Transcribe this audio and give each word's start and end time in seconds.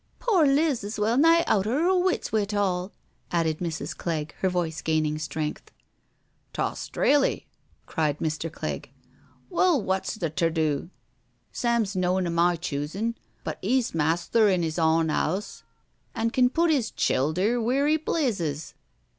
"Pore 0.19 0.47
Liz 0.47 0.83
is 0.83 0.97
well 0.99 1.15
nigh 1.15 1.43
out 1.45 1.67
o* 1.67 1.69
'er 1.69 1.95
wits 2.03 2.31
wi't 2.31 2.55
all," 2.57 2.91
added 3.31 3.59
Mrs. 3.59 3.95
Clegg, 3.95 4.33
her 4.39 4.49
voice 4.49 4.81
gaining 4.81 5.19
strength. 5.19 5.69
••T' 6.55 6.63
Australy 6.63 7.35
I" 7.35 7.45
cried 7.85 8.17
Mr. 8.17 8.51
Clegg. 8.51 8.89
"Well, 9.51 9.79
wot's 9.79 10.15
the 10.15 10.31
terdo? 10.31 10.89
Sam's 11.51 11.95
noan 11.95 12.25
o' 12.25 12.31
my 12.31 12.55
choosin', 12.55 13.13
but 13.43 13.59
'e's 13.61 13.93
masther 13.93 14.49
in 14.49 14.63
'is 14.63 14.79
awn 14.79 15.09
house, 15.09 15.61
an* 16.15 16.31
can 16.31 16.49
put 16.49 16.71
'is 16.71 16.89
childher 16.89 17.61
wheer 17.63 17.87
'e 17.87 17.99
plezzes. 17.99 18.73